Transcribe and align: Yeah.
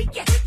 Yeah. 0.00 0.39